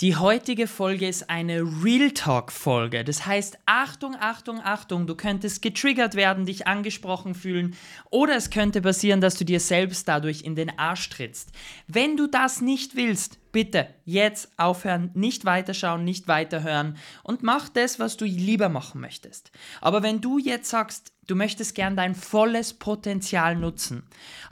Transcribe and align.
Die 0.00 0.14
heutige 0.14 0.68
Folge 0.68 1.08
ist 1.08 1.28
eine 1.28 1.60
Real 1.82 2.12
Talk-Folge. 2.12 3.02
Das 3.02 3.26
heißt, 3.26 3.58
Achtung, 3.66 4.14
Achtung, 4.14 4.60
Achtung, 4.62 5.08
du 5.08 5.16
könntest 5.16 5.60
getriggert 5.60 6.14
werden, 6.14 6.46
dich 6.46 6.68
angesprochen 6.68 7.34
fühlen 7.34 7.74
oder 8.08 8.36
es 8.36 8.50
könnte 8.50 8.80
passieren, 8.80 9.20
dass 9.20 9.34
du 9.34 9.44
dir 9.44 9.58
selbst 9.58 10.06
dadurch 10.06 10.42
in 10.42 10.54
den 10.54 10.78
Arsch 10.78 11.10
trittst. 11.10 11.50
Wenn 11.88 12.16
du 12.16 12.28
das 12.28 12.60
nicht 12.60 12.94
willst, 12.94 13.40
bitte 13.52 13.88
jetzt 14.04 14.50
aufhören, 14.56 15.10
nicht 15.14 15.44
weiterschauen, 15.44 16.04
nicht 16.04 16.28
weiterhören 16.28 16.96
und 17.22 17.42
mach 17.42 17.68
das, 17.68 17.98
was 17.98 18.16
du 18.16 18.24
lieber 18.24 18.68
machen 18.68 19.00
möchtest. 19.00 19.50
Aber 19.80 20.02
wenn 20.02 20.20
du 20.20 20.38
jetzt 20.38 20.70
sagst, 20.70 21.12
du 21.26 21.34
möchtest 21.34 21.74
gern 21.74 21.96
dein 21.96 22.14
volles 22.14 22.74
Potenzial 22.74 23.56
nutzen, 23.56 24.02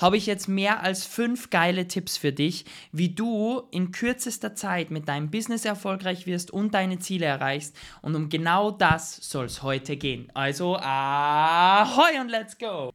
habe 0.01 0.17
ich 0.17 0.27
jetzt 0.27 0.49
mehr 0.49 0.83
als 0.83 1.05
fünf 1.05 1.51
geile 1.51 1.89
Tipps 1.89 2.17
für 2.17 2.33
dich, 2.33 2.65
wie 2.93 3.09
du 3.09 3.63
in 3.71 3.93
kürzester 3.93 4.55
Zeit 4.55 4.91
mit 4.91 5.09
deinem 5.09 5.31
Business 5.31 5.65
erfolgreich 5.65 6.27
wirst 6.27 6.51
und 6.51 6.75
deine 6.75 6.99
Ziele 6.99 7.27
erreichst. 7.27 7.77
Und 8.03 8.15
um 8.15 8.29
genau 8.29 8.71
das 8.71 9.17
soll 9.17 9.47
es 9.47 9.63
heute 9.63 9.97
gehen. 9.97 10.31
Also, 10.35 10.77
ahoi 10.77 12.21
und 12.21 12.29
let's 12.29 12.57
go! 12.59 12.93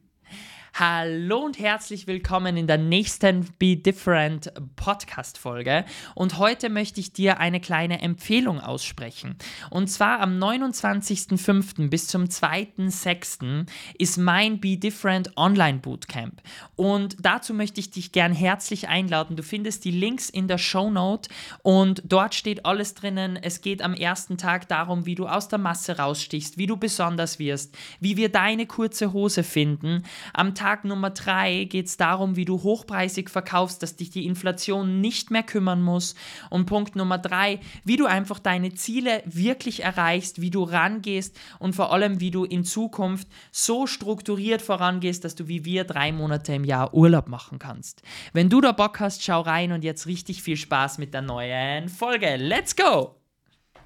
Hallo 0.74 1.40
und 1.40 1.58
herzlich 1.58 2.06
willkommen 2.06 2.56
in 2.56 2.66
der 2.66 2.78
nächsten 2.78 3.46
Be 3.58 3.76
Different 3.76 4.50
Podcast 4.74 5.36
Folge. 5.36 5.84
Und 6.14 6.38
heute 6.38 6.70
möchte 6.70 6.98
ich 6.98 7.12
dir 7.12 7.38
eine 7.40 7.60
kleine 7.60 8.00
Empfehlung 8.00 8.58
aussprechen. 8.58 9.36
Und 9.68 9.88
zwar 9.88 10.20
am 10.20 10.38
29.05. 10.42 11.90
bis 11.90 12.06
zum 12.06 12.24
2.06. 12.24 13.66
ist 13.98 14.16
mein 14.16 14.60
Be 14.60 14.78
Different 14.78 15.36
Online 15.36 15.78
Bootcamp. 15.78 16.40
Und 16.74 17.16
dazu 17.20 17.52
möchte 17.52 17.78
ich 17.78 17.90
dich 17.90 18.10
gern 18.10 18.32
herzlich 18.32 18.88
einladen. 18.88 19.36
Du 19.36 19.42
findest 19.42 19.84
die 19.84 19.90
Links 19.90 20.30
in 20.30 20.48
der 20.48 20.56
Show 20.56 20.90
Note 20.90 21.28
und 21.62 22.00
dort 22.06 22.34
steht 22.34 22.64
alles 22.64 22.94
drinnen. 22.94 23.36
Es 23.36 23.60
geht 23.60 23.82
am 23.82 23.92
ersten 23.92 24.38
Tag 24.38 24.68
darum, 24.68 25.04
wie 25.04 25.16
du 25.16 25.28
aus 25.28 25.48
der 25.48 25.58
Masse 25.58 25.98
rausstichst, 25.98 26.56
wie 26.56 26.66
du 26.66 26.78
besonders 26.78 27.38
wirst, 27.38 27.76
wie 28.00 28.16
wir 28.16 28.30
deine 28.30 28.64
kurze 28.64 29.12
Hose 29.12 29.44
finden. 29.44 30.04
Am 30.32 30.54
Tag 30.62 30.84
Nummer 30.84 31.10
drei 31.10 31.64
geht 31.64 31.86
es 31.86 31.96
darum, 31.96 32.36
wie 32.36 32.44
du 32.44 32.62
hochpreisig 32.62 33.30
verkaufst, 33.30 33.82
dass 33.82 33.96
dich 33.96 34.10
die 34.10 34.26
Inflation 34.26 35.00
nicht 35.00 35.32
mehr 35.32 35.42
kümmern 35.42 35.82
muss. 35.82 36.14
Und 36.50 36.66
Punkt 36.66 36.94
Nummer 36.94 37.18
drei, 37.18 37.58
wie 37.82 37.96
du 37.96 38.06
einfach 38.06 38.38
deine 38.38 38.72
Ziele 38.72 39.24
wirklich 39.24 39.82
erreichst, 39.82 40.40
wie 40.40 40.50
du 40.50 40.62
rangehst 40.62 41.36
und 41.58 41.74
vor 41.74 41.92
allem, 41.92 42.20
wie 42.20 42.30
du 42.30 42.44
in 42.44 42.62
Zukunft 42.62 43.26
so 43.50 43.88
strukturiert 43.88 44.62
vorangehst, 44.62 45.24
dass 45.24 45.34
du 45.34 45.48
wie 45.48 45.64
wir 45.64 45.82
drei 45.82 46.12
Monate 46.12 46.54
im 46.54 46.62
Jahr 46.62 46.94
Urlaub 46.94 47.26
machen 47.26 47.58
kannst. 47.58 48.02
Wenn 48.32 48.48
du 48.48 48.60
da 48.60 48.70
Bock 48.70 49.00
hast, 49.00 49.24
schau 49.24 49.40
rein 49.40 49.72
und 49.72 49.82
jetzt 49.82 50.06
richtig 50.06 50.44
viel 50.44 50.56
Spaß 50.56 50.98
mit 50.98 51.12
der 51.12 51.22
neuen 51.22 51.88
Folge. 51.88 52.36
Let's 52.36 52.76
go! 52.76 53.21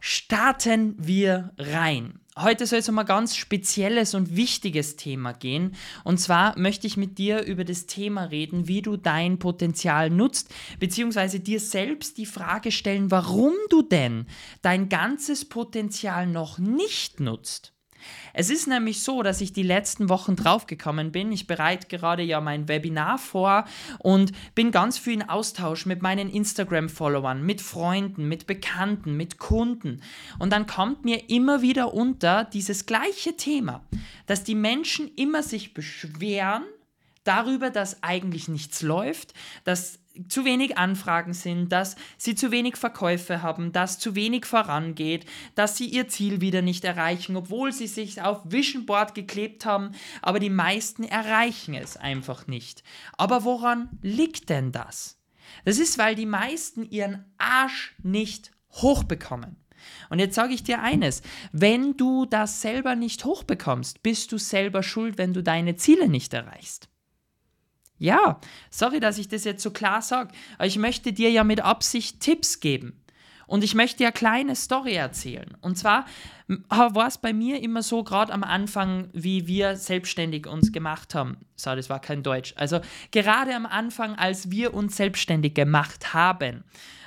Starten 0.09 0.95
wir 0.99 1.51
rein. 1.59 2.21
Heute 2.39 2.65
soll 2.69 2.79
es 2.79 2.89
um 2.89 2.97
ein 2.97 3.07
ganz 3.07 3.35
spezielles 3.35 4.15
und 4.15 4.37
wichtiges 4.37 4.95
Thema 4.95 5.33
gehen. 5.33 5.75
Und 6.05 6.21
zwar 6.21 6.57
möchte 6.57 6.87
ich 6.87 6.97
mit 6.97 7.19
dir 7.19 7.43
über 7.43 7.65
das 7.65 7.87
Thema 7.87 8.23
reden, 8.23 8.69
wie 8.69 8.83
du 8.83 8.97
dein 8.97 9.41
Potenzial 9.41 10.11
nutzt, 10.11 10.55
beziehungsweise 10.79 11.41
dir 11.41 11.59
selbst 11.59 12.19
die 12.19 12.27
Frage 12.27 12.71
stellen, 12.71 13.11
warum 13.11 13.55
du 13.69 13.83
denn 13.83 14.27
dein 14.63 14.89
ganzes 14.89 15.45
Potenzial 15.45 16.29
noch 16.29 16.59
nicht 16.59 17.19
nutzt. 17.19 17.76
Es 18.33 18.51
ist 18.51 18.67
nämlich 18.67 19.03
so, 19.03 19.23
dass 19.23 19.41
ich 19.41 19.53
die 19.53 19.63
letzten 19.63 20.09
Wochen 20.09 20.37
draufgekommen 20.37 21.13
bin. 21.13 21.33
Ich 21.33 21.47
bereite 21.47 21.87
gerade 21.87 22.23
ja 22.23 22.41
mein 22.41 22.69
Webinar 22.69 23.19
vor 23.19 23.65
und 23.99 24.33
bin 24.55 24.71
ganz 24.71 24.99
viel 24.99 25.15
in 25.15 25.29
Austausch 25.29 25.87
mit 25.87 26.03
meinen 26.03 26.31
Instagram-Followern, 26.31 27.43
mit 27.43 27.61
Freunden, 27.61 28.29
mit 28.29 28.47
Bekannten, 28.47 29.17
mit 29.17 29.39
Kunden. 29.39 30.03
Und 30.39 30.53
dann 30.53 30.67
kommt 30.67 31.05
mir 31.05 31.31
immer 31.31 31.63
wieder 31.63 31.95
unter 31.95 32.45
dieses 32.45 32.87
gleiche 32.87 33.37
Thema, 33.37 33.83
dass 34.27 34.45
die 34.45 34.55
Menschen 34.55 35.11
immer 35.17 35.43
sich 35.43 35.75
beschweren 35.75 36.65
darüber, 37.25 37.71
dass 37.71 38.03
eigentlich 38.03 38.49
nichts 38.49 38.83
läuft, 38.83 39.35
dass 39.65 39.99
zu 40.29 40.45
wenig 40.45 40.79
Anfragen 40.79 41.33
sind, 41.33 41.71
dass 41.71 41.97
sie 42.17 42.35
zu 42.35 42.51
wenig 42.51 42.77
Verkäufe 42.77 43.43
haben, 43.43 43.73
dass 43.73 43.99
zu 43.99 44.15
wenig 44.15 44.47
vorangeht, 44.47 45.27
dass 45.55 45.77
sie 45.77 45.87
ihr 45.87 46.09
Ziel 46.09 46.41
wieder 46.41 46.63
nicht 46.63 46.85
erreichen, 46.85 47.37
obwohl 47.37 47.73
sie 47.73 47.87
sich 47.87 48.23
auf 48.23 48.41
Vision 48.45 48.87
Board 48.87 49.15
geklebt 49.15 49.67
haben, 49.67 49.93
aber 50.23 50.39
die 50.39 50.51
meisten 50.51 51.05
erreichen 51.05 51.75
es 51.75 51.97
einfach 51.97 52.47
nicht. 52.47 52.83
Aber 53.17 53.45
woran 53.45 53.89
liegt 54.03 54.49
denn 54.49 54.73
das? 54.73 55.19
Das 55.65 55.79
ist, 55.79 55.99
weil 55.99 56.15
die 56.15 56.27
meisten 56.27 56.89
ihren 56.91 57.25
Arsch 57.39 57.95
nicht 58.03 58.51
hochbekommen. 58.73 59.57
Und 60.11 60.19
jetzt 60.19 60.35
sage 60.35 60.55
ich 60.55 60.65
dir 60.65 60.81
eines, 60.83 61.23
wenn 61.53 61.97
du 61.97 62.27
das 62.27 62.61
selber 62.61 62.95
nicht 62.95 63.25
hochbekommst, 63.25 64.03
bist 64.03 64.33
du 64.33 64.39
selber 64.39 64.83
schuld, 64.83 65.19
wenn 65.19 65.33
du 65.33 65.43
deine 65.43 65.77
Ziele 65.77 66.09
nicht 66.09 66.35
erreichst. 66.35 66.89
Ja, 67.99 68.41
sorry, 68.71 69.01
dass 69.01 69.19
ich 69.19 69.29
das 69.29 69.45
jetzt 69.45 69.63
so 69.63 69.71
klar 69.71 70.03
sage, 70.03 70.35
ich 70.63 70.77
möchte 70.77 71.13
dir 71.13 71.31
ja 71.31 71.45
mit 71.45 71.61
Absicht 71.61 72.21
Tipps 72.21 72.61
geben. 72.61 73.03
Und 73.49 73.63
ich 73.63 73.77
möchte 73.77 74.03
eine 74.03 74.13
kleine 74.13 74.57
Story 74.57 74.95
erzählen. 74.95 75.57
Und 75.61 75.79
zwar 75.79 76.05
war 76.49 77.07
es 77.07 77.17
bei 77.17 77.33
mir 77.33 77.63
immer 77.63 77.83
so, 77.83 78.03
gerade 78.03 78.33
am 78.33 78.43
Anfang, 78.43 79.09
wie 79.13 79.47
wir 79.47 79.77
selbstständig 79.77 80.49
uns 80.49 80.73
gemacht 80.73 81.15
haben. 81.15 81.37
So, 81.57 81.75
das 81.75 81.91
war 81.91 82.01
kein 82.01 82.23
Deutsch. 82.23 82.55
Also 82.57 82.81
gerade 83.11 83.55
am 83.55 83.67
Anfang, 83.67 84.15
als 84.15 84.51
wir 84.51 84.75
uns 84.75 84.97
selbstständig 84.97 85.55
gemacht 85.55 86.15
haben, 86.15 86.65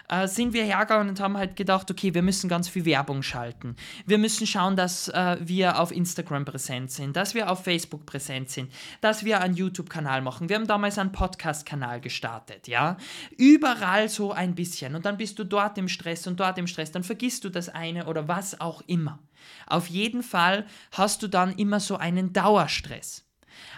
äh, 0.09 0.27
sind 0.27 0.53
wir 0.53 0.63
hergegangen 0.63 1.09
und 1.09 1.19
haben 1.19 1.37
halt 1.37 1.55
gedacht, 1.55 1.89
okay, 1.89 2.13
wir 2.13 2.23
müssen 2.23 2.49
ganz 2.49 2.67
viel 2.67 2.83
Werbung 2.85 3.21
schalten. 3.21 3.75
Wir 4.05 4.17
müssen 4.17 4.47
schauen, 4.47 4.75
dass 4.75 5.07
äh, 5.09 5.37
wir 5.39 5.79
auf 5.79 5.91
Instagram 5.91 6.45
präsent 6.45 6.91
sind, 6.91 7.15
dass 7.15 7.35
wir 7.35 7.51
auf 7.51 7.63
Facebook 7.63 8.05
präsent 8.05 8.49
sind, 8.49 8.73
dass 9.01 9.23
wir 9.23 9.39
einen 9.39 9.53
YouTube-Kanal 9.53 10.21
machen. 10.21 10.49
Wir 10.49 10.55
haben 10.55 10.67
damals 10.67 10.97
einen 10.97 11.11
Podcast-Kanal 11.11 12.01
gestartet, 12.01 12.67
ja. 12.67 12.97
Überall 13.37 14.09
so 14.09 14.31
ein 14.31 14.55
bisschen. 14.55 14.95
Und 14.95 15.05
dann 15.05 15.17
bist 15.17 15.37
du 15.37 15.43
dort 15.43 15.77
im 15.77 15.87
Stress 15.87 16.25
und 16.25 16.39
dort 16.39 16.57
im 16.57 16.67
Stress. 16.67 16.91
Dann 16.91 17.03
vergisst 17.03 17.43
du 17.43 17.49
das 17.49 17.69
eine 17.69 18.07
oder 18.07 18.27
was 18.27 18.59
auch 18.59 18.81
immer. 18.87 19.19
Auf 19.67 19.87
jeden 19.87 20.23
Fall 20.23 20.65
hast 20.91 21.21
du 21.21 21.27
dann 21.27 21.53
immer 21.53 21.79
so 21.79 21.97
einen 21.97 22.33
Dauerstress. 22.33 23.28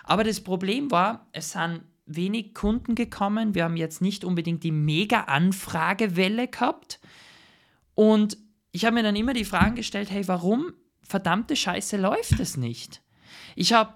Aber 0.04 0.24
das 0.24 0.42
Problem 0.42 0.92
war, 0.92 1.28
es 1.32 1.52
sind 1.52 1.82
wenig 2.06 2.54
Kunden 2.54 2.96
gekommen. 2.96 3.56
Wir 3.56 3.64
haben 3.64 3.78
jetzt 3.78 4.02
nicht 4.02 4.24
unbedingt 4.24 4.64
die 4.64 4.72
Mega-Anfragewelle 4.72 6.48
gehabt. 6.48 7.00
Und 7.96 8.38
ich 8.72 8.86
habe 8.86 8.96
mir 8.96 9.04
dann 9.04 9.16
immer 9.16 9.34
die 9.34 9.46
Fragen 9.46 9.76
gestellt, 9.76 10.10
hey, 10.10 10.28
warum 10.28 10.74
verdammte 11.02 11.56
Scheiße 11.56 11.98
läuft 11.98 12.40
es 12.40 12.58
nicht? 12.58 13.02
Ich 13.56 13.74
habe 13.74 13.94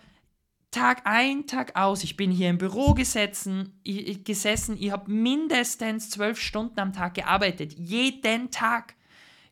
Tag 0.71 1.03
ein, 1.05 1.47
Tag 1.47 1.77
aus, 1.77 2.03
ich 2.03 2.17
bin 2.17 2.31
hier 2.31 2.49
im 2.49 2.57
Büro 2.57 2.93
gesessen, 2.93 3.79
ich, 3.83 4.25
gesessen, 4.25 4.75
ich 4.77 4.91
habe 4.91 5.09
mindestens 5.09 6.09
zwölf 6.09 6.37
Stunden 6.37 6.79
am 6.79 6.91
Tag 6.91 7.13
gearbeitet, 7.13 7.73
jeden 7.79 8.51
Tag. 8.51 8.95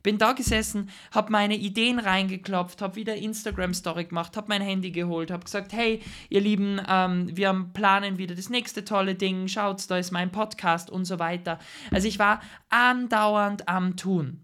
Bin 0.04 0.18
da 0.18 0.34
gesessen, 0.34 0.90
habe 1.12 1.32
meine 1.32 1.56
Ideen 1.56 1.98
reingeklopft, 1.98 2.82
habe 2.82 2.98
wieder 2.98 3.16
Instagram-Story 3.16 4.06
gemacht, 4.06 4.36
habe 4.36 4.48
mein 4.50 4.62
Handy 4.62 4.92
geholt, 4.92 5.32
habe 5.32 5.46
gesagt, 5.46 5.74
hey, 5.74 6.02
ihr 6.30 6.42
Lieben, 6.42 6.82
ähm, 6.88 7.36
wir 7.36 7.54
planen 7.74 8.18
wieder 8.18 8.36
das 8.36 8.50
nächste 8.50 8.84
tolle 8.84 9.16
Ding, 9.16 9.48
schaut, 9.48 9.90
da 9.90 9.98
ist 9.98 10.12
mein 10.12 10.32
Podcast 10.32 10.90
und 10.90 11.06
so 11.06 11.20
weiter. 11.20 11.58
Also 11.90 12.08
ich 12.08 12.20
war 12.20 12.42
andauernd 12.70 13.68
am 13.70 13.96
Tun. 13.96 14.42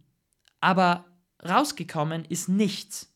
Aber 0.61 1.05
rausgekommen 1.47 2.25
ist 2.25 2.49
nichts. 2.49 3.13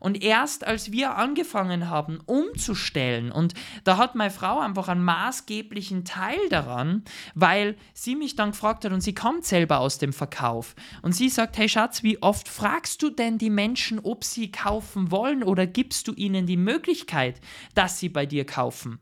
Und 0.00 0.22
erst 0.22 0.66
als 0.66 0.90
wir 0.90 1.16
angefangen 1.16 1.88
haben, 1.88 2.18
umzustellen, 2.26 3.30
und 3.30 3.54
da 3.84 3.98
hat 3.98 4.14
meine 4.14 4.30
Frau 4.30 4.58
einfach 4.58 4.88
einen 4.88 5.04
maßgeblichen 5.04 6.04
Teil 6.04 6.38
daran, 6.48 7.04
weil 7.34 7.76
sie 7.92 8.16
mich 8.16 8.34
dann 8.34 8.50
gefragt 8.50 8.84
hat 8.84 8.92
und 8.92 9.02
sie 9.02 9.14
kommt 9.14 9.44
selber 9.44 9.78
aus 9.78 9.98
dem 9.98 10.12
Verkauf. 10.12 10.74
Und 11.02 11.12
sie 11.12 11.28
sagt, 11.28 11.58
hey 11.58 11.68
Schatz, 11.68 12.02
wie 12.02 12.20
oft 12.22 12.48
fragst 12.48 13.02
du 13.02 13.10
denn 13.10 13.38
die 13.38 13.50
Menschen, 13.50 14.00
ob 14.00 14.24
sie 14.24 14.50
kaufen 14.50 15.10
wollen 15.10 15.42
oder 15.42 15.66
gibst 15.66 16.08
du 16.08 16.14
ihnen 16.14 16.46
die 16.46 16.56
Möglichkeit, 16.56 17.40
dass 17.74 17.98
sie 17.98 18.08
bei 18.08 18.24
dir 18.24 18.46
kaufen? 18.46 18.98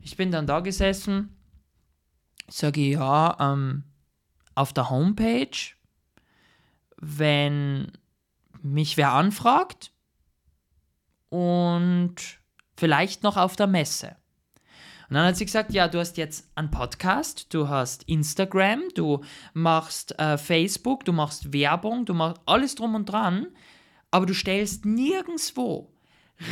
Ich 0.00 0.16
bin 0.16 0.32
dann 0.32 0.46
da 0.46 0.60
gesessen, 0.60 1.36
sage 2.48 2.80
ja, 2.80 3.36
ähm, 3.38 3.84
auf 4.54 4.72
der 4.72 4.90
Homepage, 4.90 5.56
wenn 6.96 7.92
mich 8.62 8.96
wer 8.96 9.12
anfragt, 9.12 9.92
und 11.30 12.16
vielleicht 12.76 13.22
noch 13.22 13.36
auf 13.36 13.56
der 13.56 13.66
Messe. 13.66 14.16
Und 15.08 15.14
dann 15.14 15.26
hat 15.26 15.36
sie 15.36 15.44
gesagt, 15.44 15.72
ja, 15.72 15.88
du 15.88 15.98
hast 15.98 16.18
jetzt 16.18 16.48
einen 16.54 16.70
Podcast, 16.70 17.52
du 17.52 17.68
hast 17.68 18.04
Instagram, 18.04 18.82
du 18.94 19.24
machst 19.54 20.16
äh, 20.20 20.38
Facebook, 20.38 21.04
du 21.04 21.12
machst 21.12 21.52
Werbung, 21.52 22.04
du 22.04 22.14
machst 22.14 22.40
alles 22.46 22.76
drum 22.76 22.94
und 22.94 23.06
dran, 23.06 23.48
aber 24.12 24.26
du 24.26 24.34
stellst 24.34 24.84
nirgendwo 24.84 25.92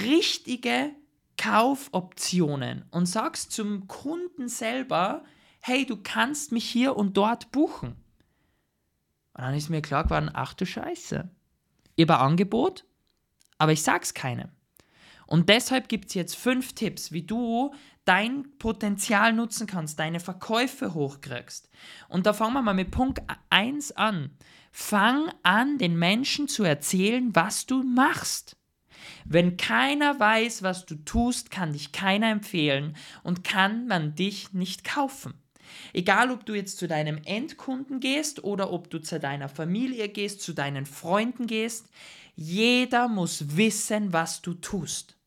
richtige 0.05 0.91
Kaufoptionen 1.37 2.85
und 2.91 3.07
sagst 3.07 3.53
zum 3.53 3.87
Kunden 3.87 4.49
selber, 4.49 5.23
hey, 5.61 5.87
du 5.87 5.97
kannst 5.97 6.51
mich 6.51 6.69
hier 6.69 6.97
und 6.97 7.17
dort 7.17 7.53
buchen. 7.53 7.91
Und 9.35 9.45
dann 9.45 9.55
ist 9.55 9.71
mir 9.71 9.83
klar 9.83 10.03
geworden, 10.03 10.31
ach 10.33 10.55
du 10.55 10.67
Scheiße. 10.67 11.31
Über 11.97 12.19
Angebot, 12.19 12.85
aber 13.57 13.71
ich 13.71 13.83
sag's 13.83 14.15
keinem. 14.15 14.51
Und 15.29 15.51
deshalb 15.51 15.91
gibt 15.91 16.07
es 16.09 16.15
jetzt 16.15 16.37
fünf 16.37 16.73
Tipps, 16.73 17.13
wie 17.13 17.23
du 17.23 17.75
dein 18.07 18.47
Potenzial 18.59 19.35
nutzen 19.35 19.67
kannst, 19.67 19.99
deine 19.99 20.21
Verkäufe 20.21 20.95
hochkriegst. 20.95 21.69
Und 22.09 22.25
da 22.25 22.33
fangen 22.33 22.55
wir 22.55 22.63
mal 22.63 22.73
mit 22.73 22.91
Punkt 22.91 23.21
1 23.51 23.93
an. 23.93 24.31
Fang 24.73 25.31
an, 25.43 25.77
den 25.77 25.99
Menschen 25.99 26.49
zu 26.49 26.65
erzählen, 26.65 27.35
was 27.35 27.67
du 27.67 27.83
machst. 27.83 28.57
Wenn 29.27 29.59
keiner 29.59 30.19
weiß, 30.19 30.63
was 30.63 30.87
du 30.87 30.95
tust, 30.95 31.51
kann 31.51 31.75
dich 31.75 31.93
keiner 31.93 32.31
empfehlen 32.31 32.97
und 33.23 33.45
kann 33.45 33.87
man 33.87 34.15
dich 34.15 34.55
nicht 34.55 34.83
kaufen. 34.83 35.35
Egal, 35.93 36.31
ob 36.31 36.47
du 36.47 36.55
jetzt 36.55 36.79
zu 36.79 36.89
deinem 36.89 37.21
Endkunden 37.27 38.01
gehst 38.01 38.43
oder 38.43 38.73
ob 38.73 38.89
du 38.89 38.99
zu 38.99 39.21
deiner 39.21 39.51
Familie 39.51 40.09
gehst, 40.09 40.41
zu 40.41 40.55
deinen 40.55 40.87
Freunden 40.87 41.47
gehst, 41.47 41.91
jeder 42.35 43.09
muss 43.09 43.59
wissen, 43.59 44.15
was 44.15 44.41
du 44.41 44.55
tust. 44.55 45.18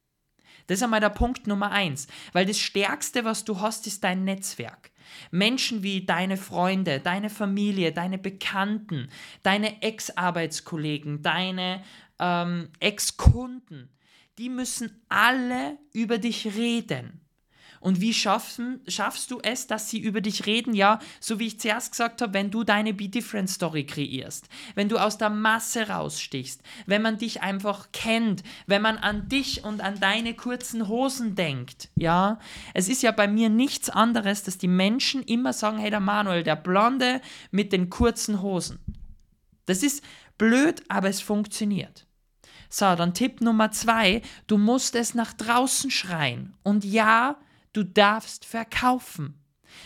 Das 0.67 0.77
ist 0.77 0.83
einmal 0.83 0.99
der 0.99 1.09
Punkt 1.09 1.47
Nummer 1.47 1.71
eins, 1.71 2.07
weil 2.33 2.45
das 2.45 2.59
Stärkste, 2.59 3.25
was 3.25 3.43
du 3.43 3.59
hast, 3.59 3.87
ist 3.87 4.03
dein 4.03 4.23
Netzwerk. 4.23 4.91
Menschen 5.31 5.83
wie 5.83 6.05
deine 6.05 6.37
Freunde, 6.37 6.99
deine 6.99 7.29
Familie, 7.29 7.91
deine 7.91 8.17
Bekannten, 8.17 9.09
deine 9.43 9.81
Ex-Arbeitskollegen, 9.81 11.21
deine 11.21 11.83
ähm, 12.19 12.69
Ex-Kunden, 12.79 13.89
die 14.37 14.49
müssen 14.49 15.03
alle 15.09 15.77
über 15.93 16.17
dich 16.17 16.55
reden. 16.55 17.21
Und 17.81 17.99
wie 17.99 18.13
schaffen, 18.13 18.79
schaffst 18.87 19.31
du 19.31 19.39
es, 19.41 19.65
dass 19.65 19.89
sie 19.89 19.99
über 19.99 20.21
dich 20.21 20.45
reden? 20.45 20.75
Ja, 20.75 20.99
so 21.19 21.39
wie 21.39 21.47
ich 21.47 21.59
zuerst 21.59 21.91
gesagt 21.91 22.21
habe, 22.21 22.33
wenn 22.33 22.51
du 22.51 22.63
deine 22.63 22.93
Be 22.93 23.09
Different 23.09 23.49
Story 23.49 23.85
kreierst, 23.85 24.47
wenn 24.75 24.87
du 24.87 24.99
aus 24.99 25.17
der 25.17 25.31
Masse 25.31 25.89
rausstichst, 25.89 26.61
wenn 26.85 27.01
man 27.01 27.17
dich 27.17 27.41
einfach 27.41 27.91
kennt, 27.91 28.43
wenn 28.67 28.83
man 28.83 28.97
an 28.97 29.27
dich 29.27 29.63
und 29.63 29.81
an 29.81 29.99
deine 29.99 30.35
kurzen 30.35 30.87
Hosen 30.87 31.33
denkt. 31.33 31.89
Ja, 31.95 32.39
es 32.75 32.87
ist 32.87 33.01
ja 33.01 33.11
bei 33.11 33.27
mir 33.27 33.49
nichts 33.49 33.89
anderes, 33.89 34.43
dass 34.43 34.59
die 34.59 34.67
Menschen 34.67 35.23
immer 35.23 35.51
sagen, 35.51 35.79
hey, 35.79 35.89
der 35.89 35.99
Manuel, 35.99 36.43
der 36.43 36.55
Blonde 36.55 37.19
mit 37.49 37.73
den 37.73 37.89
kurzen 37.89 38.43
Hosen. 38.43 38.77
Das 39.65 39.81
ist 39.81 40.03
blöd, 40.37 40.83
aber 40.87 41.09
es 41.09 41.19
funktioniert. 41.19 42.05
So, 42.69 42.95
dann 42.95 43.13
Tipp 43.13 43.41
Nummer 43.41 43.71
zwei, 43.71 44.21
du 44.47 44.57
musst 44.57 44.95
es 44.95 45.15
nach 45.15 45.33
draußen 45.33 45.89
schreien. 45.91 46.53
Und 46.63 46.85
ja, 46.85 47.37
Du 47.73 47.83
darfst 47.83 48.45
verkaufen. 48.45 49.41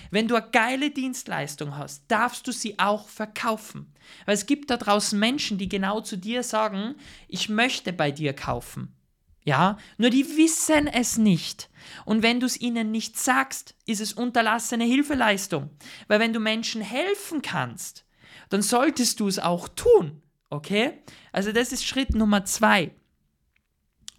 Wenn 0.10 0.28
du 0.28 0.36
eine 0.36 0.50
geile 0.50 0.92
Dienstleistung 0.92 1.78
hast, 1.78 2.06
darfst 2.08 2.48
du 2.48 2.52
sie 2.52 2.80
auch 2.80 3.08
verkaufen. 3.08 3.94
Weil 4.26 4.36
es 4.36 4.46
gibt 4.46 4.70
da 4.70 4.78
draußen 4.78 5.20
Menschen, 5.20 5.58
die 5.58 5.70
genau 5.70 6.02
zu 6.02 6.18
dir 6.18 6.44
sagen, 6.44 6.96
ich 7.28 7.50
möchte 7.50 7.94
bei 7.94 8.12
dir 8.12 8.34
kaufen. 8.34 8.96
Ja, 9.44 9.78
nur 9.98 10.10
die 10.10 10.26
wissen 10.38 10.88
es 10.88 11.18
nicht. 11.18 11.70
Und 12.04 12.24
wenn 12.24 12.40
du 12.40 12.48
es 12.48 12.60
ihnen 12.60 12.90
nicht 12.90 13.20
sagst, 13.20 13.76
ist 13.86 14.02
es 14.02 14.14
unterlassene 14.14 14.86
Hilfeleistung. 14.86 15.70
Weil 16.08 16.20
wenn 16.20 16.34
du 16.34 16.40
Menschen 16.40 16.82
helfen 16.82 17.44
kannst, 17.44 18.06
dann 18.50 18.64
solltest 18.64 19.20
du 19.20 19.28
es 19.28 19.38
auch 19.38 19.68
tun. 19.70 20.24
Okay? 20.50 20.94
Also 21.32 21.52
das 21.52 21.72
ist 21.72 21.86
Schritt 21.86 22.16
Nummer 22.16 22.46
zwei. 22.46 22.92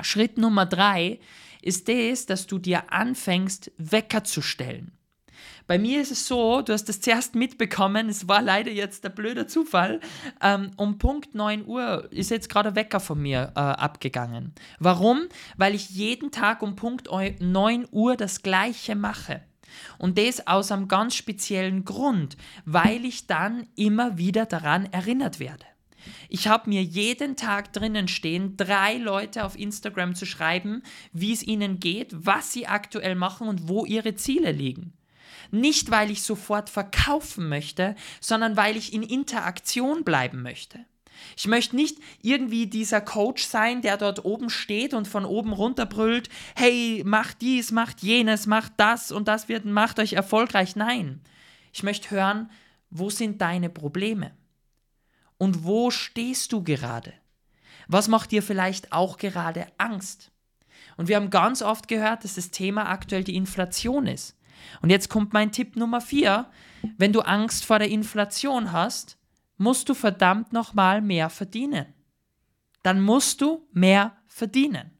Schritt 0.01 0.39
Nummer 0.39 0.65
drei 0.67 1.19
ist 1.67 1.89
das, 1.89 2.27
dass 2.27 2.47
du 2.47 2.59
dir 2.59 2.93
anfängst, 2.93 3.73
Wecker 3.77 4.25
zu 4.25 4.41
stellen. 4.41 4.93
Bei 5.67 5.79
mir 5.79 6.01
ist 6.01 6.13
es 6.13 6.29
so, 6.29 6.63
du 6.63 6.73
hast 6.73 6.89
das 6.89 7.01
zuerst 7.01 7.35
mitbekommen, 7.35 8.09
es 8.09 8.29
war 8.29 8.41
leider 8.41 8.71
jetzt 8.71 9.03
der 9.03 9.09
blöde 9.09 9.49
Zufall. 9.49 10.01
Ähm, 10.41 10.71
um 10.77 10.99
Punkt 10.99 11.35
9 11.35 11.67
Uhr 11.67 12.07
ist 12.13 12.31
jetzt 12.31 12.49
gerade 12.49 12.69
ein 12.69 12.77
Wecker 12.77 13.01
von 13.01 13.21
mir 13.21 13.53
äh, 13.57 13.59
abgegangen. 13.59 14.55
Warum? 14.79 15.27
Weil 15.57 15.75
ich 15.75 15.91
jeden 15.91 16.31
Tag 16.31 16.63
um 16.63 16.77
Punkt 16.77 17.09
9 17.11 17.89
Uhr 17.91 18.17
das 18.17 18.43
Gleiche 18.43 18.95
mache. 18.95 19.43
Und 19.99 20.19
das 20.19 20.47
aus 20.47 20.71
einem 20.71 20.87
ganz 20.87 21.17
speziellen 21.17 21.85
Grund, 21.85 22.37
weil 22.65 23.05
ich 23.05 23.27
dann 23.27 23.67
immer 23.75 24.19
wieder 24.19 24.47
daran 24.47 24.87
erinnert 24.93 25.41
werde. 25.41 25.67
Ich 26.29 26.49
habe 26.49 26.69
mir 26.69 26.83
jeden 26.83 27.37
Tag 27.37 27.73
drinnen 27.73 28.09
stehen, 28.09 28.57
drei 28.57 28.97
Leute 28.97 29.45
auf 29.45 29.59
Instagram 29.59 30.15
zu 30.15 30.27
schreiben, 30.27 30.83
wie 31.13 31.33
es 31.33 31.43
ihnen 31.43 31.81
geht, 31.81 32.13
was 32.13 32.53
sie 32.53 32.67
aktuell 32.67 33.15
machen 33.15 33.49
und 33.49 33.69
wo 33.69 33.85
ihre 33.85 34.15
Ziele 34.15 34.53
liegen. 34.53 34.93
Nicht, 35.51 35.91
weil 35.91 36.11
ich 36.11 36.23
sofort 36.23 36.71
verkaufen 36.71 37.49
möchte, 37.49 37.95
sondern 38.21 38.57
weil 38.57 38.77
ich 38.77 38.93
in 38.93 39.03
Interaktion 39.03 40.05
bleiben 40.05 40.43
möchte. 40.43 40.85
Ich 41.37 41.47
möchte 41.47 41.77
nicht 41.77 41.99
irgendwie 42.23 42.67
dieser 42.67 43.01
Coach 43.01 43.45
sein, 43.45 43.83
der 43.83 43.97
dort 43.97 44.25
oben 44.25 44.51
steht 44.51 44.95
und 44.95 45.09
von 45.09 45.25
oben 45.25 45.53
runter 45.53 45.87
brüllt, 45.87 46.29
hey, 46.55 47.03
macht 47.07 47.41
dies, 47.41 47.73
macht 47.73 48.03
jenes, 48.03 48.47
macht 48.47 48.73
das 48.77 49.13
und 49.13 49.29
das 49.29 49.49
wird, 49.49 49.65
macht 49.65 49.99
euch 49.99 50.13
erfolgreich. 50.15 50.77
Nein. 50.77 51.21
Ich 51.73 51.83
möchte 51.83 52.11
hören, 52.11 52.51
wo 52.91 53.11
sind 53.11 53.41
deine 53.41 53.71
Probleme? 53.71 54.33
Und 55.39 55.65
wo 55.65 55.91
stehst 55.91 56.53
du 56.53 56.63
gerade? 56.63 57.13
Was 57.89 58.09
macht 58.09 58.33
dir 58.33 58.43
vielleicht 58.43 58.93
auch 58.93 59.17
gerade 59.17 59.67
Angst? 59.79 60.33
Und 60.97 61.09
wir 61.09 61.17
haben 61.17 61.31
ganz 61.31 61.63
oft 61.63 61.89
gehört, 61.89 62.25
dass 62.25 62.35
das 62.35 62.51
Thema 62.51 62.89
aktuell 62.89 63.23
die 63.23 63.37
Inflation 63.37 64.07
ist. 64.07 64.37
Und 64.81 64.91
jetzt 64.91 65.09
kommt 65.09 65.33
mein 65.33 65.53
Tipp 65.53 65.77
Nummer 65.77 66.01
vier. 66.01 66.51
Wenn 66.97 67.13
du 67.13 67.21
Angst 67.21 67.65
vor 67.65 67.79
der 67.79 67.91
Inflation 67.91 68.73
hast, 68.73 69.19
musst 69.59 69.89
du 69.89 69.95
verdammt 69.95 70.53
nochmal 70.53 71.01
mehr 71.01 71.31
verdienen. 71.31 71.87
Dann 72.83 73.01
musst 73.01 73.41
du 73.41 73.69
mehr 73.73 74.17
verdienen. 74.27 74.93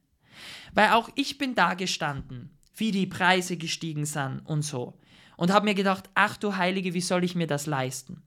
Weil 0.73 0.91
auch 0.91 1.09
ich 1.15 1.37
bin 1.37 1.55
da 1.55 1.73
gestanden, 1.73 2.57
wie 2.75 2.91
die 2.91 3.07
Preise 3.07 3.57
gestiegen 3.57 4.05
sind 4.05 4.41
und 4.45 4.61
so. 4.61 4.99
Und 5.35 5.51
habe 5.51 5.65
mir 5.65 5.75
gedacht, 5.75 6.09
ach 6.13 6.37
du 6.37 6.57
Heilige, 6.57 6.93
wie 6.93 7.01
soll 7.01 7.23
ich 7.23 7.35
mir 7.35 7.47
das 7.47 7.65
leisten? 7.65 8.23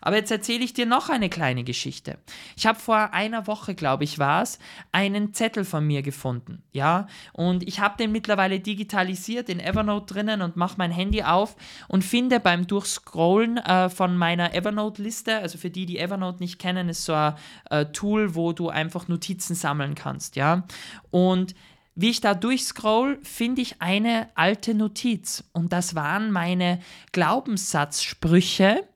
Aber 0.00 0.16
jetzt 0.16 0.30
erzähle 0.30 0.64
ich 0.64 0.72
dir 0.72 0.86
noch 0.86 1.08
eine 1.08 1.28
kleine 1.28 1.64
Geschichte. 1.64 2.18
Ich 2.56 2.66
habe 2.66 2.78
vor 2.78 3.12
einer 3.12 3.46
Woche, 3.46 3.74
glaube 3.74 4.04
ich, 4.04 4.18
war 4.18 4.42
es, 4.42 4.58
einen 4.92 5.34
Zettel 5.34 5.64
von 5.64 5.86
mir 5.86 6.02
gefunden. 6.02 6.62
Ja, 6.72 7.06
und 7.32 7.66
ich 7.66 7.80
habe 7.80 7.96
den 7.96 8.12
mittlerweile 8.12 8.60
digitalisiert 8.60 9.48
in 9.48 9.60
Evernote 9.60 10.14
drinnen 10.14 10.42
und 10.42 10.56
mache 10.56 10.76
mein 10.78 10.90
Handy 10.90 11.22
auf 11.22 11.56
und 11.88 12.04
finde 12.04 12.40
beim 12.40 12.66
Durchscrollen 12.66 13.58
äh, 13.58 13.90
von 13.90 14.16
meiner 14.16 14.54
Evernote-Liste, 14.54 15.38
also 15.38 15.58
für 15.58 15.70
die, 15.70 15.86
die 15.86 15.98
Evernote 15.98 16.40
nicht 16.40 16.58
kennen, 16.58 16.88
ist 16.88 17.04
so 17.04 17.12
ein 17.12 17.34
äh, 17.70 17.86
Tool, 17.86 18.34
wo 18.34 18.52
du 18.52 18.68
einfach 18.68 19.08
Notizen 19.08 19.54
sammeln 19.54 19.94
kannst. 19.94 20.36
Ja, 20.36 20.64
und 21.10 21.54
wie 21.94 22.10
ich 22.10 22.20
da 22.20 22.34
durchscroll, 22.34 23.18
finde 23.22 23.62
ich 23.62 23.82
eine 23.82 24.28
alte 24.34 24.74
Notiz 24.74 25.44
und 25.52 25.72
das 25.72 25.94
waren 25.94 26.30
meine 26.30 26.80
Glaubenssatzsprüche, 27.12 28.86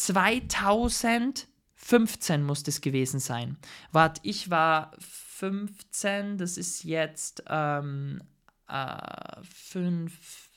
2015 0.00 2.42
muss 2.42 2.62
das 2.62 2.80
gewesen 2.80 3.20
sein. 3.20 3.58
Warte, 3.92 4.22
ich 4.24 4.48
war 4.50 4.92
15, 4.98 6.38
das 6.38 6.56
ist 6.56 6.84
jetzt 6.84 7.42
ähm, 7.48 8.22
äh, 8.68 8.96
fünf, 9.42 10.48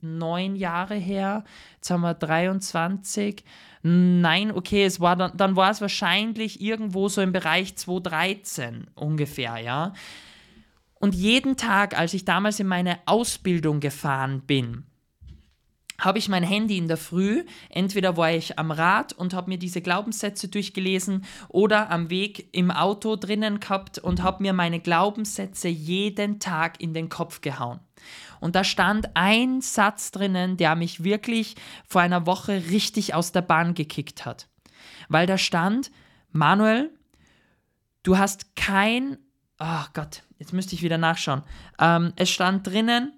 neun 0.00 0.56
Jahre 0.56 0.94
her. 0.94 1.44
Jetzt 1.74 1.90
haben 1.90 2.00
wir 2.00 2.14
23. 2.14 3.44
Nein, 3.82 4.52
okay, 4.52 4.84
es 4.84 5.00
war 5.00 5.16
dann, 5.16 5.36
dann 5.36 5.56
war 5.56 5.70
es 5.70 5.80
wahrscheinlich 5.80 6.60
irgendwo 6.60 7.08
so 7.08 7.20
im 7.20 7.32
Bereich 7.32 7.76
2013 7.76 8.86
ungefähr, 8.94 9.58
ja. 9.58 9.92
Und 10.94 11.14
jeden 11.14 11.56
Tag, 11.56 11.98
als 11.98 12.14
ich 12.14 12.24
damals 12.24 12.58
in 12.58 12.66
meine 12.66 12.98
Ausbildung 13.06 13.80
gefahren 13.80 14.42
bin, 14.42 14.84
habe 16.00 16.18
ich 16.18 16.28
mein 16.28 16.44
Handy 16.44 16.78
in 16.78 16.86
der 16.86 16.96
Früh, 16.96 17.44
entweder 17.70 18.16
war 18.16 18.30
ich 18.30 18.58
am 18.58 18.70
Rad 18.70 19.12
und 19.12 19.34
habe 19.34 19.50
mir 19.50 19.58
diese 19.58 19.82
Glaubenssätze 19.82 20.48
durchgelesen 20.48 21.24
oder 21.48 21.90
am 21.90 22.08
Weg 22.08 22.48
im 22.52 22.70
Auto 22.70 23.16
drinnen 23.16 23.58
gehabt 23.58 23.98
und 23.98 24.22
habe 24.22 24.42
mir 24.42 24.52
meine 24.52 24.78
Glaubenssätze 24.78 25.68
jeden 25.68 26.38
Tag 26.38 26.80
in 26.80 26.94
den 26.94 27.08
Kopf 27.08 27.40
gehauen. 27.40 27.80
Und 28.40 28.54
da 28.54 28.62
stand 28.62 29.10
ein 29.14 29.60
Satz 29.60 30.12
drinnen, 30.12 30.56
der 30.56 30.76
mich 30.76 31.02
wirklich 31.02 31.56
vor 31.86 32.00
einer 32.00 32.26
Woche 32.26 32.62
richtig 32.70 33.14
aus 33.14 33.32
der 33.32 33.42
Bahn 33.42 33.74
gekickt 33.74 34.24
hat. 34.24 34.48
Weil 35.08 35.26
da 35.26 35.36
stand, 35.36 35.90
Manuel, 36.30 36.90
du 38.04 38.18
hast 38.18 38.54
kein, 38.54 39.18
oh 39.58 39.84
Gott, 39.94 40.22
jetzt 40.38 40.52
müsste 40.52 40.76
ich 40.76 40.82
wieder 40.82 40.98
nachschauen. 40.98 41.42
Ähm, 41.80 42.12
es 42.14 42.30
stand 42.30 42.64
drinnen, 42.68 43.17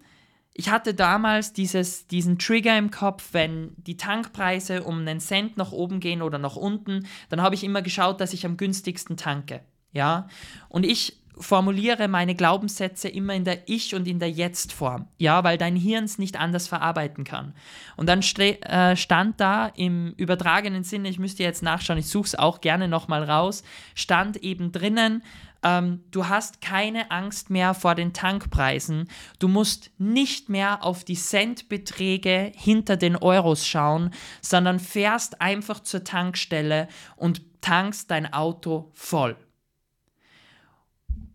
ich 0.61 0.69
hatte 0.69 0.93
damals 0.93 1.55
dieses, 1.55 2.07
diesen 2.07 2.39
Trigger 2.39 2.77
im 2.77 2.91
Kopf, 2.91 3.31
wenn 3.33 3.73
die 3.79 3.97
Tankpreise 3.97 4.83
um 4.83 4.99
einen 4.99 5.19
Cent 5.19 5.57
nach 5.57 5.73
oben 5.73 6.01
gehen 6.01 6.21
oder 6.21 6.37
nach 6.37 6.55
unten, 6.55 7.07
dann 7.31 7.41
habe 7.41 7.55
ich 7.55 7.65
immer 7.65 7.81
geschaut, 7.81 8.21
dass 8.21 8.35
ich 8.35 8.45
am 8.45 8.59
günstigsten 8.59 9.17
tanke. 9.17 9.63
Ja, 9.95 10.29
und 10.69 10.85
ich 10.85 11.19
formuliere 11.39 12.09
meine 12.09 12.35
Glaubenssätze 12.35 13.09
immer 13.09 13.33
in 13.33 13.45
der 13.45 13.71
Ich- 13.71 13.95
und 13.95 14.07
in 14.07 14.19
der 14.19 14.31
Jetzt-Form. 14.31 15.09
Ja, 15.17 15.43
weil 15.45 15.57
dein 15.57 15.77
Hirn 15.77 16.05
es 16.05 16.19
nicht 16.19 16.39
anders 16.39 16.69
verarbeiten 16.69 17.25
kann. 17.25 17.55
Und 17.97 18.11
dann 18.11 18.21
äh, 18.21 18.97
stand 18.97 19.41
da 19.41 19.69
im 19.69 20.13
übertragenen 20.19 20.85
Sinne, 20.85 21.09
ich 21.09 21.19
müsste 21.19 21.43
jetzt 21.43 21.63
nachschauen, 21.63 21.99
ich 21.99 22.09
suche 22.09 22.27
es 22.27 22.35
auch 22.35 22.61
gerne 22.61 22.87
nochmal 22.87 23.25
raus, 23.25 23.63
stand 23.95 24.37
eben 24.37 24.73
drinnen, 24.73 25.23
ähm, 25.63 26.05
du 26.11 26.29
hast 26.29 26.61
keine 26.61 27.11
Angst 27.11 27.51
mehr 27.51 27.75
vor 27.75 27.95
den 27.95 28.13
Tankpreisen. 28.13 29.09
Du 29.39 29.49
musst 29.49 29.91
nicht 29.99 30.49
mehr 30.49 30.85
auf 30.85 31.05
die 31.05 31.17
Centbeträge 31.17 32.53
hinter 32.55 32.97
den 32.97 33.17
Euros 33.17 33.67
schauen, 33.67 34.11
sondern 34.41 34.81
fährst 34.81 35.41
einfach 35.41 35.81
zur 35.81 36.05
Tankstelle 36.05 36.89
und 37.17 37.61
tankst 37.61 38.11
dein 38.11 38.33
Auto 38.33 38.91
voll. 38.95 39.37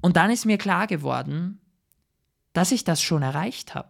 Und 0.01 0.17
dann 0.17 0.31
ist 0.31 0.45
mir 0.45 0.57
klar 0.57 0.87
geworden, 0.87 1.59
dass 2.53 2.71
ich 2.71 2.83
das 2.83 3.01
schon 3.01 3.21
erreicht 3.21 3.75
habe. 3.75 3.89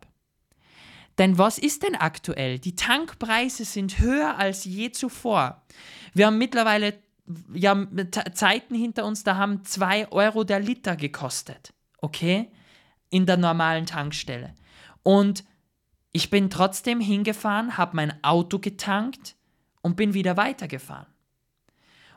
Denn 1.17 1.37
was 1.37 1.57
ist 1.57 1.83
denn 1.83 1.95
aktuell? 1.95 2.59
Die 2.59 2.75
Tankpreise 2.75 3.63
sind 3.63 3.99
höher 3.99 4.37
als 4.37 4.65
je 4.65 4.91
zuvor. 4.91 5.63
Wir 6.13 6.27
haben 6.27 6.37
mittlerweile 6.37 6.93
ja, 7.53 7.87
Zeiten 8.33 8.75
hinter 8.75 9.05
uns, 9.05 9.23
da 9.23 9.37
haben 9.37 9.63
2 9.63 10.11
Euro 10.11 10.43
der 10.43 10.59
Liter 10.59 10.95
gekostet. 10.95 11.73
Okay? 12.01 12.51
In 13.09 13.25
der 13.25 13.37
normalen 13.37 13.85
Tankstelle. 13.85 14.53
Und 15.03 15.43
ich 16.11 16.29
bin 16.29 16.49
trotzdem 16.49 16.99
hingefahren, 16.99 17.77
habe 17.77 17.95
mein 17.95 18.23
Auto 18.23 18.59
getankt 18.59 19.35
und 19.81 19.95
bin 19.95 20.13
wieder 20.13 20.37
weitergefahren. 20.37 21.07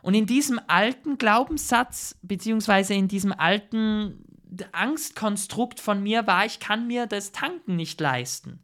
Und 0.02 0.14
in 0.14 0.26
diesem 0.26 0.60
alten 0.68 1.18
Glaubenssatz, 1.18 2.16
beziehungsweise 2.22 2.94
in 2.94 3.08
diesem 3.08 3.32
alten 3.32 4.24
Angstkonstrukt 4.72 5.80
von 5.80 6.02
mir 6.02 6.26
war, 6.26 6.46
ich 6.46 6.60
kann 6.60 6.86
mir 6.86 7.06
das 7.06 7.32
Tanken 7.32 7.76
nicht 7.76 8.00
leisten. 8.00 8.60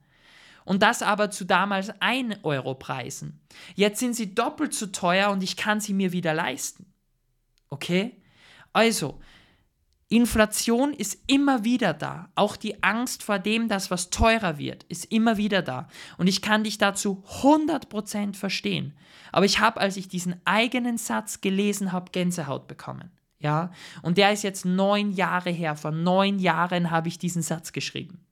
Und 0.64 0.82
das 0.82 1.02
aber 1.02 1.30
zu 1.30 1.44
damals 1.44 1.92
1 2.00 2.36
Euro 2.42 2.74
Preisen. 2.74 3.40
Jetzt 3.74 4.00
sind 4.00 4.14
sie 4.14 4.34
doppelt 4.34 4.74
so 4.74 4.86
teuer 4.86 5.30
und 5.30 5.42
ich 5.42 5.56
kann 5.56 5.80
sie 5.80 5.92
mir 5.92 6.12
wieder 6.12 6.32
leisten. 6.32 6.86
Okay? 7.68 8.22
Also, 8.72 9.20
Inflation 10.08 10.92
ist 10.92 11.18
immer 11.26 11.64
wieder 11.64 11.92
da. 11.92 12.30
Auch 12.34 12.56
die 12.56 12.82
Angst 12.82 13.22
vor 13.22 13.38
dem, 13.38 13.68
dass 13.68 13.90
was 13.90 14.10
teurer 14.10 14.58
wird, 14.58 14.84
ist 14.84 15.06
immer 15.06 15.36
wieder 15.36 15.62
da. 15.62 15.88
Und 16.18 16.28
ich 16.28 16.40
kann 16.40 16.64
dich 16.64 16.78
dazu 16.78 17.24
100% 17.42 18.36
verstehen. 18.36 18.94
Aber 19.32 19.44
ich 19.44 19.60
habe, 19.60 19.80
als 19.80 19.96
ich 19.96 20.08
diesen 20.08 20.40
eigenen 20.44 20.98
Satz 20.98 21.40
gelesen 21.40 21.92
habe, 21.92 22.12
Gänsehaut 22.12 22.68
bekommen. 22.68 23.10
Ja? 23.38 23.72
Und 24.02 24.18
der 24.18 24.32
ist 24.32 24.44
jetzt 24.44 24.64
neun 24.64 25.10
Jahre 25.10 25.50
her. 25.50 25.74
Vor 25.74 25.90
neun 25.90 26.38
Jahren 26.38 26.90
habe 26.90 27.08
ich 27.08 27.18
diesen 27.18 27.42
Satz 27.42 27.72
geschrieben. 27.72 28.24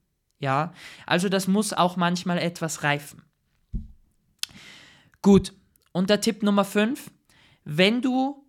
Ja, 0.42 0.74
also 1.06 1.28
das 1.28 1.46
muss 1.46 1.72
auch 1.72 1.96
manchmal 1.96 2.38
etwas 2.38 2.82
reifen. 2.82 3.22
Gut, 5.22 5.52
und 5.92 6.10
der 6.10 6.20
Tipp 6.20 6.42
Nummer 6.42 6.64
5, 6.64 7.12
wenn 7.64 8.02
du 8.02 8.44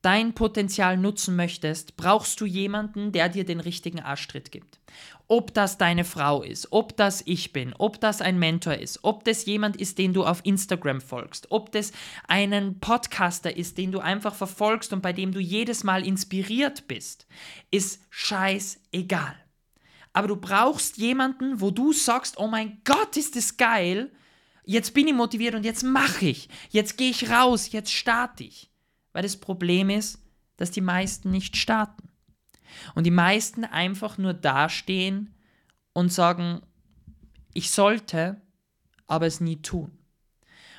dein 0.00 0.34
Potenzial 0.34 0.96
nutzen 0.96 1.34
möchtest, 1.34 1.96
brauchst 1.96 2.40
du 2.40 2.46
jemanden, 2.46 3.10
der 3.10 3.28
dir 3.28 3.44
den 3.44 3.58
richtigen 3.58 3.98
Arschtritt 3.98 4.52
gibt. 4.52 4.78
Ob 5.26 5.52
das 5.52 5.76
deine 5.76 6.04
Frau 6.04 6.42
ist, 6.42 6.68
ob 6.70 6.96
das 6.96 7.22
ich 7.26 7.52
bin, 7.52 7.74
ob 7.78 8.00
das 8.00 8.20
ein 8.20 8.38
Mentor 8.38 8.74
ist, 8.74 9.00
ob 9.02 9.24
das 9.24 9.44
jemand 9.44 9.76
ist, 9.76 9.98
den 9.98 10.12
du 10.12 10.24
auf 10.24 10.40
Instagram 10.44 11.00
folgst, 11.00 11.50
ob 11.50 11.72
das 11.72 11.90
einen 12.28 12.78
Podcaster 12.78 13.56
ist, 13.56 13.76
den 13.76 13.90
du 13.90 13.98
einfach 13.98 14.36
verfolgst 14.36 14.92
und 14.92 15.02
bei 15.02 15.12
dem 15.12 15.32
du 15.32 15.40
jedes 15.40 15.82
Mal 15.82 16.06
inspiriert 16.06 16.86
bist, 16.86 17.26
ist 17.72 18.02
scheißegal 18.10 19.43
aber 20.14 20.28
du 20.28 20.36
brauchst 20.36 20.96
jemanden, 20.96 21.60
wo 21.60 21.70
du 21.70 21.92
sagst, 21.92 22.38
oh 22.38 22.46
mein 22.46 22.80
Gott, 22.84 23.16
ist 23.16 23.36
das 23.36 23.56
geil, 23.56 24.10
jetzt 24.64 24.94
bin 24.94 25.08
ich 25.08 25.12
motiviert 25.12 25.54
und 25.56 25.64
jetzt 25.64 25.82
mache 25.82 26.26
ich, 26.26 26.48
jetzt 26.70 26.96
gehe 26.96 27.10
ich 27.10 27.28
raus, 27.28 27.72
jetzt 27.72 27.92
starte 27.92 28.44
ich. 28.44 28.70
Weil 29.12 29.24
das 29.24 29.36
Problem 29.36 29.90
ist, 29.90 30.22
dass 30.56 30.70
die 30.70 30.80
meisten 30.80 31.30
nicht 31.30 31.56
starten. 31.56 32.08
Und 32.94 33.04
die 33.04 33.10
meisten 33.10 33.64
einfach 33.64 34.16
nur 34.16 34.34
dastehen 34.34 35.34
und 35.92 36.12
sagen, 36.12 36.62
ich 37.52 37.70
sollte, 37.70 38.40
aber 39.06 39.26
es 39.26 39.40
nie 39.40 39.62
tun. 39.62 39.98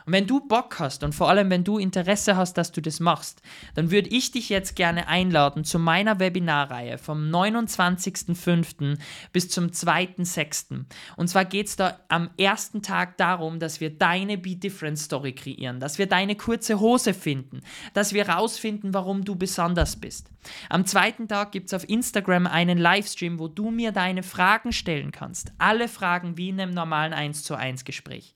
Und 0.05 0.13
wenn 0.13 0.27
du 0.27 0.39
Bock 0.39 0.79
hast 0.79 1.03
und 1.03 1.15
vor 1.15 1.29
allem 1.29 1.49
wenn 1.49 1.63
du 1.63 1.77
Interesse 1.77 2.35
hast, 2.35 2.53
dass 2.57 2.71
du 2.71 2.81
das 2.81 2.99
machst, 2.99 3.41
dann 3.73 3.91
würde 3.91 4.09
ich 4.09 4.31
dich 4.31 4.49
jetzt 4.49 4.75
gerne 4.75 5.07
einladen 5.07 5.63
zu 5.63 5.79
meiner 5.79 6.19
Webinarreihe 6.19 6.97
vom 6.97 7.29
29.05. 7.29 8.97
bis 9.31 9.49
zum 9.49 9.67
2.06. 9.67 10.85
Und 11.17 11.27
zwar 11.27 11.45
geht 11.45 11.67
es 11.67 11.75
da 11.75 11.99
am 12.07 12.29
ersten 12.37 12.81
Tag 12.81 13.17
darum, 13.17 13.59
dass 13.59 13.79
wir 13.79 13.89
deine 13.89 14.37
Be 14.37 14.55
Different 14.55 14.99
Story 14.99 15.33
kreieren, 15.33 15.79
dass 15.79 15.97
wir 15.97 16.07
deine 16.07 16.35
kurze 16.35 16.79
Hose 16.79 17.13
finden, 17.13 17.61
dass 17.93 18.13
wir 18.13 18.29
rausfinden, 18.29 18.93
warum 18.93 19.25
du 19.25 19.35
besonders 19.35 19.95
bist. 19.95 20.29
Am 20.69 20.85
zweiten 20.85 21.27
Tag 21.27 21.51
gibt 21.51 21.67
es 21.67 21.73
auf 21.73 21.89
Instagram 21.89 22.45
einen 22.47 22.77
Livestream, 22.77 23.39
wo 23.39 23.47
du 23.47 23.71
mir 23.71 23.91
deine 23.91 24.23
Fragen 24.23 24.71
stellen 24.71 25.11
kannst. 25.11 25.51
Alle 25.57 25.87
Fragen 25.87 26.37
wie 26.37 26.49
in 26.49 26.61
einem 26.61 26.73
normalen 26.73 27.13
1 27.13 27.43
zu 27.43 27.55
1 27.55 27.85
Gespräch. 27.85 28.35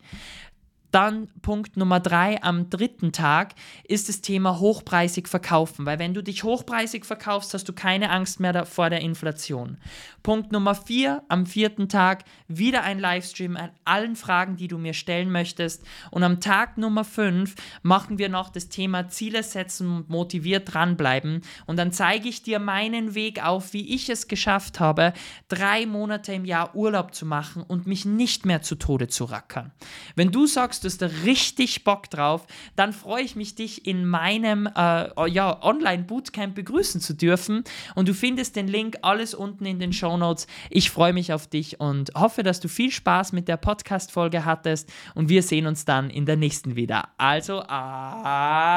Dann 0.92 1.28
Punkt 1.42 1.78
Nummer 1.78 2.00
drei 2.00 2.42
am 2.42 2.70
dritten 2.70 3.12
Tag 3.12 3.54
ist 3.88 4.10
das 4.10 4.22
Thema 4.22 4.60
hochpreisig 4.60 5.28
verkaufen, 5.28 5.86
weil 5.86 6.00
wenn 6.00 6.14
du 6.14 6.24
dich 6.24 6.44
hochpreisig 6.44 7.06
verkaufst, 7.06 7.54
hast 7.54 7.70
du 7.70 7.74
keine 7.74 8.10
Angst 8.10 8.40
mehr 8.40 8.66
vor 8.66 8.90
der 8.90 9.02
Inflation. 9.02 9.78
Punkt 10.24 10.52
Nummer 10.52 10.76
vier 10.76 11.24
am 11.30 11.46
vierten 11.46 11.90
Tag 11.90 12.24
wieder 12.48 12.84
ein 12.84 13.00
Livestream 13.00 13.56
an 13.56 13.70
allen 13.86 14.16
Fragen, 14.16 14.58
die 14.58 14.68
du 14.68 14.78
mir 14.78 14.94
stellen 14.94 15.32
möchtest. 15.32 15.84
Und 16.12 16.24
am 16.24 16.40
Tag 16.40 16.78
Nummer 16.78 17.04
fünf 17.04 17.56
machen 17.84 18.18
wir 18.18 18.30
noch 18.30 18.50
das 18.50 18.70
Thema 18.70 19.10
Ziele 19.10 19.44
setzen 19.44 19.90
und 19.90 20.10
motiviert 20.10 20.74
dranbleiben. 20.74 21.42
Und 21.68 21.78
dann 21.78 21.92
zeige 21.92 22.28
ich 22.28 22.42
dir 22.42 22.60
meinen 22.60 23.16
Weg 23.16 23.44
auf, 23.46 23.74
wie 23.74 23.94
ich 23.94 24.10
es 24.10 24.28
geschafft 24.28 24.80
habe, 24.80 25.14
drei 25.48 25.86
Monate 25.86 26.34
im 26.34 26.46
Jahr 26.46 26.76
Urlaub 26.76 27.14
zu 27.14 27.26
machen 27.26 27.64
und 27.64 27.88
mich 27.88 28.06
nicht 28.06 28.46
mehr 28.46 28.62
zu 28.62 28.76
Tode 28.76 29.08
zu 29.08 29.26
rackern. 29.26 29.72
Wenn 30.16 30.32
du 30.32 30.48
sagst, 30.48 30.79
sagst, 30.80 31.02
du 31.02 31.06
hast 31.06 31.14
da 31.14 31.24
richtig 31.26 31.84
Bock 31.84 32.10
drauf, 32.10 32.48
dann 32.76 32.94
freue 32.94 33.24
ich 33.24 33.36
mich, 33.36 33.56
dich 33.56 33.86
in 33.86 34.06
meinem 34.06 34.68
äh, 34.68 35.30
ja, 35.30 35.62
Online-Bootcamp 35.62 36.56
begrüßen 36.56 37.02
zu 37.02 37.14
dürfen. 37.14 37.64
Und 37.96 38.08
du 38.08 38.14
findest 38.14 38.56
den 38.56 38.68
Link 38.68 38.98
alles 39.02 39.34
unten 39.34 39.66
in 39.66 39.80
den 39.80 39.94
Show 39.94 40.16
Notes. 40.18 40.46
Ich 40.70 40.92
freue 40.92 41.14
mich 41.14 41.34
auf 41.34 41.48
dich 41.48 41.80
und 41.80 42.12
hoffe, 42.16 42.44
dass 42.44 42.60
du 42.60 42.68
viel 42.68 42.92
Spaß 42.92 43.32
mit 43.34 43.48
der 43.48 43.58
Podcast-Folge 43.58 44.46
hattest. 44.46 44.92
Und 45.16 45.30
wir 45.30 45.42
sehen 45.44 45.66
uns 45.68 45.86
dann 45.86 46.10
in 46.10 46.26
der 46.26 46.38
nächsten 46.38 46.76
wieder. 46.76 47.10
Also, 47.18 47.62
ahoi! 47.64 48.70